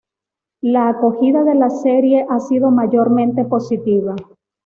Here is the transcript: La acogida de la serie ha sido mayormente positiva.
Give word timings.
La 0.61 0.89
acogida 0.89 1.43
de 1.43 1.53
la 1.53 1.69
serie 1.69 2.25
ha 2.27 2.39
sido 2.39 2.71
mayormente 2.71 3.45
positiva. 3.45 4.15